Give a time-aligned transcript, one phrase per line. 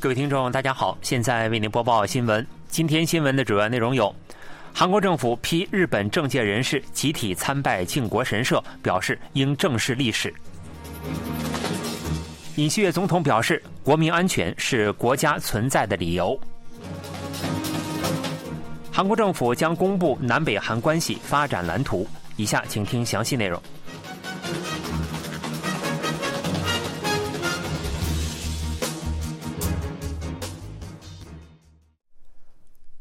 [0.00, 2.44] 各位听众，大家好，现在为您播报新闻。
[2.70, 4.14] 今天新闻的主要内容有：
[4.72, 10.30] 韩国政府批日本政界人士集体参拜靖国神社，表示应正视历史；
[12.56, 16.34] 尹锡悦总统表示，国民安全是国家存在的理由；
[18.90, 22.08] 韩国政府将公布南北韩关系发展蓝图。
[22.36, 23.62] 以下请听详细内容。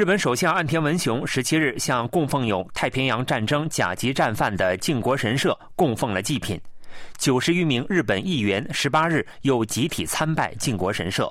[0.00, 6.58] 日本首相岸田文雄十七日向供奉有太平洋战争甲级战犯的靖国神社供奉了祭品，
[7.18, 11.30] 九十余名日本议员十八日又集体参拜靖国神社。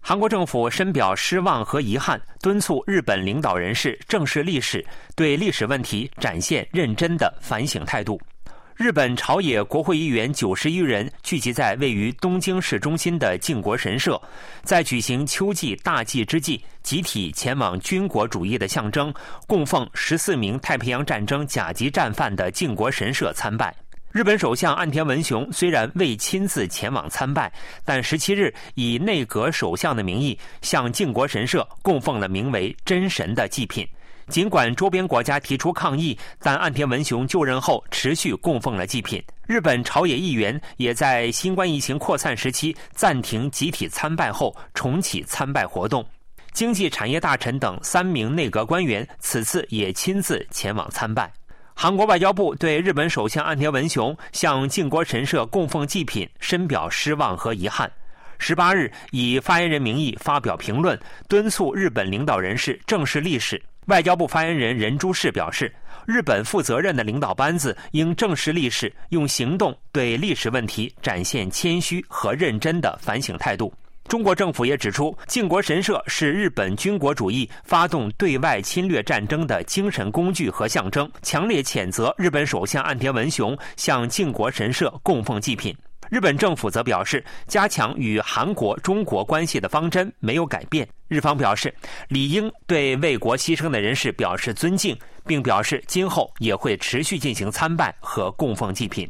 [0.00, 4.82] 韩国政府深表失望和遗憾，敦促日本领导人士正视历史，
[5.14, 8.18] 对历史问题展现认真的反省态度。
[8.80, 14.18] 日本朝野国会议员九十余人聚集在位于东京市中心的靖国神社，
[14.62, 19.12] 在举行秋季大祭之际，集体前往军国主义的象征——
[19.46, 23.76] 供奉十四名太平洋战争甲级战犯的靖国神社参拜。
[24.12, 27.52] 日本首相岸田文雄虽然未亲自前往参拜，
[27.84, 33.86] 但十七日以内阁首相的名义向靖国神社供奉了名为“真神”的祭品。
[34.30, 39.20] 尽管周边国家提出抗议，但岸田文雄就任后持续供奉了祭品。
[39.44, 46.06] 日本朝野议员也在新冠疫情扩散时期暂停集体参拜后重启参拜活动。
[46.52, 51.30] 经济产业大臣等三名内阁官员此次也亲自前往参拜。
[51.74, 57.90] 韩国外交部对日本首相岸田文雄向靖国神社供奉祭品深表失望和遗憾。
[58.38, 63.60] 十八日以发言人名义发表评论，敦促日本领导人士正视历史。
[63.86, 65.72] 外交部发言人任珠世表示，
[66.06, 73.72] 日本负责任的领导班子应正视历史，用行动对历史问题展现谦虚和认真的反省态度。
[74.06, 85.76] 中国政府也指出，靖国神社是日本军国主义发动对外侵略战争的精神工具和象征，强烈谴责日本首相岸田文雄向靖国神社供奉祭品。
[86.10, 90.86] 日本政府则表示，加强与韩国、中国关系的方针没有改变。
[91.06, 91.72] 日方表示，
[92.08, 99.08] 理应对为国牺牲的人士表示尊敬，并表示今后也会持续进行参拜和供奉祭品。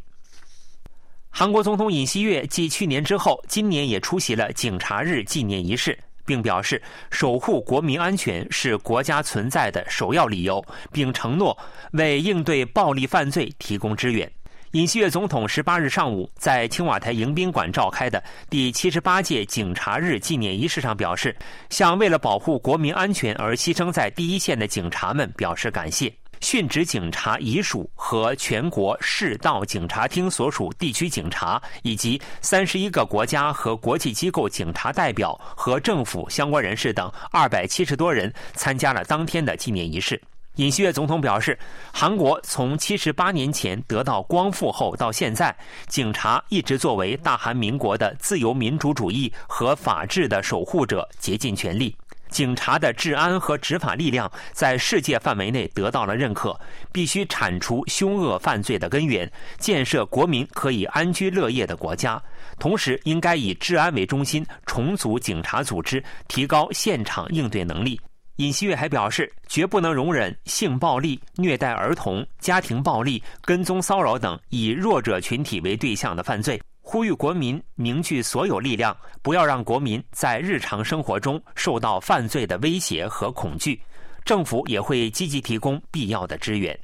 [1.31, 6.79] 韩国总统尹锡悦继去年之后，今年也出席了警察日纪念仪式，并表示
[7.09, 11.57] 守护国民安全是国家存在的首要理由，并承诺
[11.93, 14.31] 为应对暴力犯罪提供支援。
[14.71, 21.35] 尹锡悦总统十八日上午在青瓦台迎宾馆召开的第七十八届警察日纪念仪式上表示，
[21.69, 26.13] 向为了保护国民安全而牺牲在第一线的警察们表示感谢。
[26.39, 40.19] 殉职警察遗属和全国市道警察厅所属地区警察，以及三十一个国家和国际机构警察代表和政府相关人士等二百七十多人参加了当天的纪念仪式。
[40.57, 41.57] 尹锡悦总统表示，
[41.93, 45.55] 韩国从七十八年前得到光复后到现在，
[45.87, 51.95] 警察一直作为大韩民国的自由民主主义和法治的守护者，竭尽全力。
[52.29, 56.57] 警察的治安和执法力量在世界范围内得到了认可，
[56.91, 62.21] 必须铲除凶恶犯罪的根源，建设国民可以安居乐业的国家。
[62.59, 67.99] 同时，应该以治安为中心，重组警察组织，提高现场应对能力。
[68.41, 83.79] 尹锡悦还表示，绝不能容忍性暴力、虐待儿童、家庭暴力、跟踪骚扰等以弱者群体为对象的犯罪，呼吁国民凝聚所有力量，不要让国民在日常生活中受到犯罪的威胁和恐惧。
[84.25, 86.75] 政府也会积极提供必要的支援。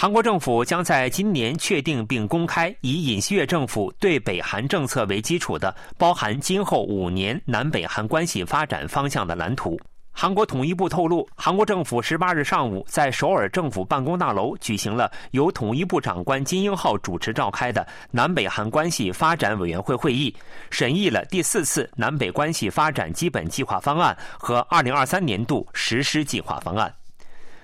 [0.00, 9.76] 韩国政府将在今年确定并公开以尹锡悦政府对北韩政策为基础的包含今后五年南北韩关系发展方向的蓝图。
[10.12, 20.32] 韩国统一部透露，韩国政府十八日上午在首尔政府办公大楼举行了由统一部长官金英浩主持召开的南北韩关系发展委员会会议，
[20.70, 26.94] 审议了第四次南北关系发展基本计划方案和二零二三年度实施计划方案。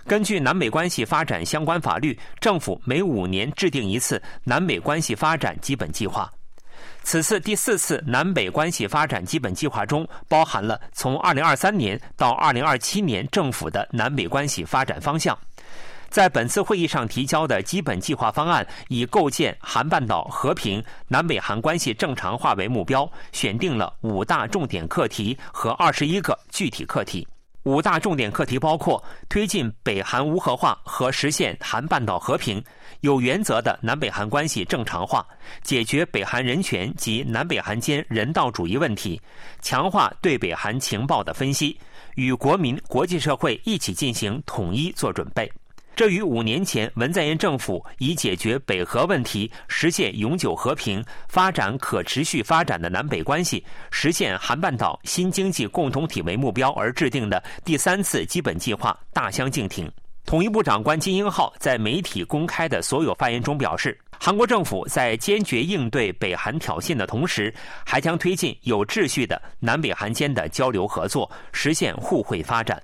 [0.06, 6.30] 根据南北关系发展相关法律，政府每五年制定一次南北关系发展基本计划。
[7.02, 15.36] 此次第四次南北关系发展基本计划中，包含了从二零二三年到二零二七年政府的南北关系发展方向。
[16.10, 27.26] 在本次会议上提交的基本计划方案，以构建韩半岛和平、南北韩关系正常化为目标，选定了五大重点课题和二十一个具体课题。
[27.64, 32.62] 五大重点课题包括推进北韩无核化和实现韩半岛和平，
[33.00, 35.26] 有原则的南北韩关系正常化，
[35.62, 39.18] 解决北韩人权及南北韩间人道主义问题，
[39.62, 41.78] 强化对北韩情报的分析，
[42.16, 45.50] 与国民、国际社会一起进行统一做准备。
[45.96, 59.90] 这与五年前文在寅政府以解决北核问题、实现永久和平、发展可持续发展的南北关系、实现韩半岛新经济共同体为目标而制定的第三次基本计划大相径庭。
[60.26, 67.54] 统一部长官金英浩在媒体公开的所有发言中表示，韩国政府在坚决应对北韩挑衅的同时，
[67.84, 72.82] 还将推进有秩序的南北韩间的交流合作，实现互惠发展。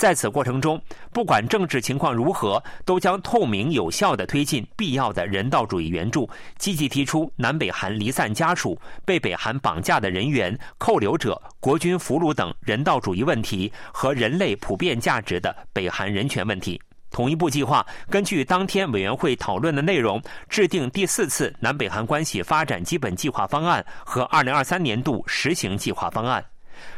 [0.00, 0.80] 在此过程中，
[1.12, 6.26] 不管政治情况如何，都将透明有效地推进必要的人道主义援助，
[6.56, 16.80] 积极提出南北韩离散家属、被北韩绑架的人员、扣留者、国军俘虏等人道主义问题和人类普遍价值的北韩人权问题。
[17.10, 20.18] 统一部计划根据当天委员会讨论的内容，
[20.48, 26.42] 制定第四次南北韩关系发展基本计划方案和二零二三年度实行计划方案。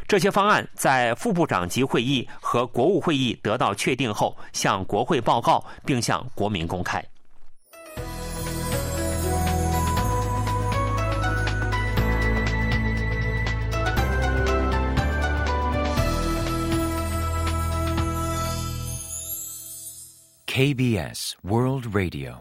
[0.07, 7.03] 这些方案在副部长级会议和国务会议得到确定后，向国会报告，并向国民公开。
[20.45, 22.35] KBS World Radio，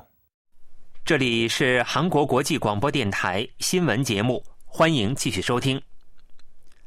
[1.03, 5.81] 这里是韩国国际广播电台新闻节目，欢迎继续收听。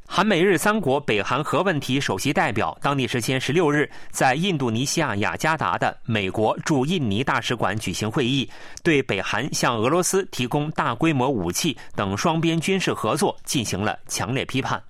[0.07, 8.49] 韩美日三国北韩核问题首席代表当地时间十六日在印度尼西亚雅加达的美国驻印尼大使馆举行会议，
[8.81, 14.81] 对北韩向俄罗斯提供大规模武器等双边军事合作进行了强烈批判。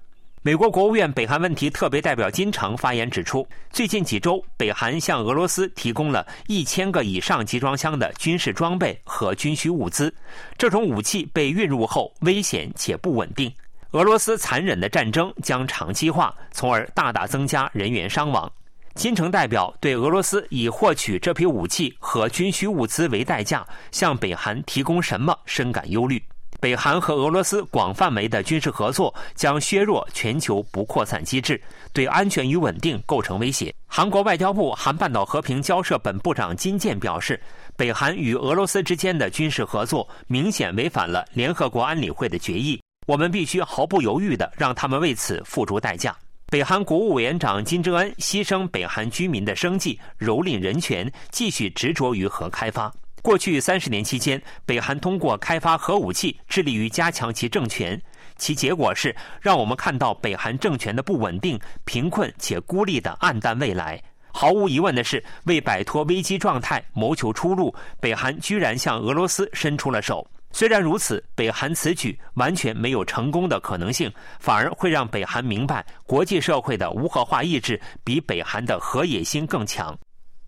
[0.43, 10.13] 美国国务院北韩问题特别代表金城发言指出，最近几周，北韩向俄罗斯提供了一千个以上集装箱的军事装备和军需物资，
[10.55, 13.51] 这种武器被运入后危险且不稳定。
[13.95, 18.51] 俄罗斯残忍的战争将长期化，从而大大增加人员伤亡。
[18.93, 26.21] 金城代表对俄罗斯以获取这批武器和军需物资为代价向北韩提供什么深感忧虑。
[26.59, 31.61] 北韩和俄罗斯广范围的军事合作将削弱全球不扩散机制，
[31.93, 33.73] 对安全与稳定构成威胁。
[33.87, 37.41] 韩国外交部韩半岛和平交涉本部长金健表示，
[37.77, 42.77] 北韩与俄罗斯之间的军事合作明显违反了联合国安理会的决议。
[43.05, 46.15] 我们必须毫不犹豫地让他们为此付出代价。
[46.47, 52.91] 北韩国务委员长金正恩牺牲北韩居民的生计，蹂躏人权，继续执着于核开发。
[53.21, 57.99] 过去三十年期间，北韩通过开发核武器，致力于加强其政权，
[58.37, 63.99] 其结果是让我们看到北韩政权的不稳定、贫困且孤立的暗淡未来。
[64.31, 70.27] 毫无疑问的是，为摆脱危机状态、谋求出路，北韩居然向俄罗斯伸出了手。
[70.55, 74.09] 虽然如此，北韩此举完全没有成功的可能性，
[74.39, 79.93] 反而会让北韩明白，国际社会的无核化意志比北韩的核野心更强。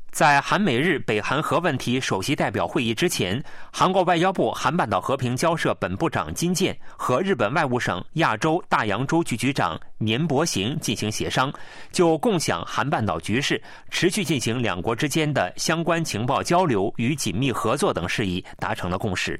[0.10, 11.52] 在韩美日北韩核问题首席代表会议之前，韩国外交部韩半岛和平交涉本部长金健和日本外务省亚洲大洋洲局局长年伯行进行协商，
[11.92, 13.62] 就共享韩半岛局势、
[13.92, 19.38] 持续进行两国之间的相关情报交流与紧密合作等事宜达成了共识。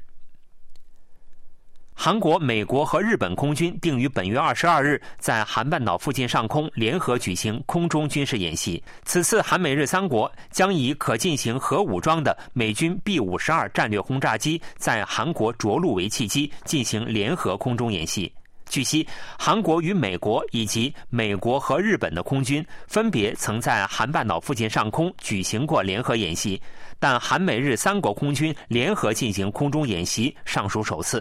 [2.00, 8.80] 韩国、美国和日本空军定于本月二十二日在韩半岛附近上空联合举行空中军事演习。
[9.04, 18.32] 此次韩美日三国将以可进行核武装的美军 B 五十二战略轰炸机在韩国着陆为契机，进行联合空中演习。
[18.70, 19.04] 据悉，
[19.36, 26.62] 韩国与美国以及美国和日本的空军分别曾在韩半岛附近上空举行过联合演习，
[27.00, 31.20] 但韩美日三国空军联合进行空中演习尚属首次。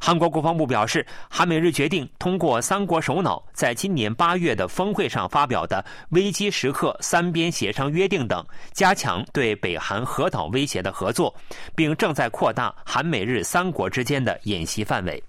[0.00, 11.34] 韩国国防部表示，韩美日决定通过三国首脑在今年八月的峰会上发表的危机时刻三边协商约定等，加强对北韩核岛威胁的合作，
[11.74, 15.22] 并正在扩大韩美日三国之间的演习范围。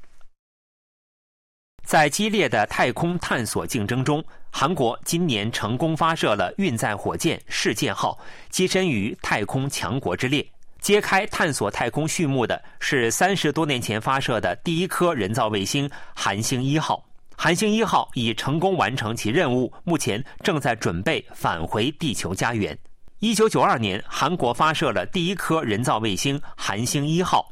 [1.84, 8.16] 在激烈的太空探索竞争中，韩国今年成功发射了运载火箭“世界号”，
[8.54, 10.48] 跻身于太空强国之列。
[10.82, 17.04] 揭开探索太空序幕的是三十多年前发射的第一颗人造卫星“韩星一号”。
[17.38, 22.78] 韩星一号已成功完成其任务，目前正在准备返回地球家园。
[23.20, 27.50] 一九九二年，韩国发射了第一颗人造卫星“韩星一号”，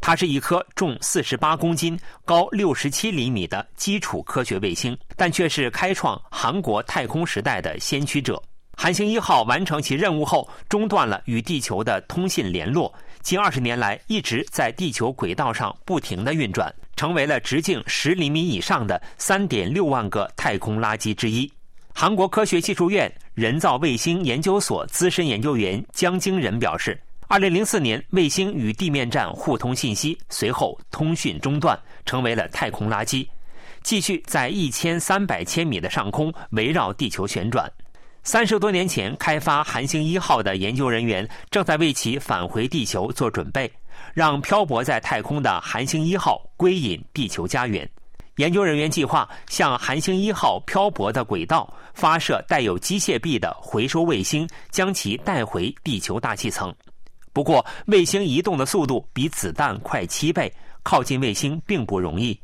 [0.00, 8.42] 它是一颗重四十八公斤、高六十七厘米的基础科学卫星，但却是开创韩国太空时代的先驱者。
[8.78, 12.92] 韩星一号完成其任务后，中断了与地球的通信联络，
[13.22, 21.50] 近二十年来一直在地球轨道上不停的运转，成为了直径十厘米以上的三点六万个太空垃圾之一。
[21.94, 27.00] 韩国科学技术院人造卫星研究所资深研究员姜京仁表示。
[27.28, 33.26] 二零零四年，卫星与地面站互通信息，随后通讯中断，成为了太空垃圾，
[33.82, 37.68] 继续在一千三百千米的上空围绕地球旋转。
[38.26, 43.70] 三十多年前开发韩星一号的研究人员正在为其返回地球做准备，
[44.12, 47.88] 让漂泊在太空的韩星一号归隐地球家园。
[48.38, 56.74] 研究人员计划向韩星一号漂泊的轨道发射带有机械臂的回收卫星，将其带回地球大气层。
[57.32, 60.52] 不过，卫星移动的速度比子弹快七倍，
[60.82, 62.36] 靠近卫星并不容易。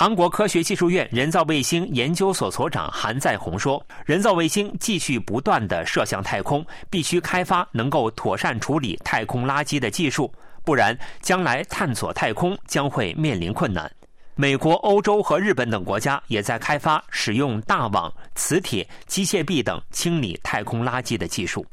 [0.00, 13.90] 韩国科学技术院人造卫星研究所所长韩在红说：“人造卫星继续不断的射向太空，必须开发能够妥善处理太空垃圾的技术，不然将来探索太空将会面临困难。”
[14.38, 21.66] 美国、欧洲和日本等国家也在开发使用大网、磁铁、机械臂等清理太空垃圾的技术。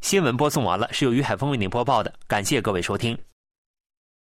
[0.00, 3.14] 新闻播送完了，是由于海峰为您播报的，感谢各位收听。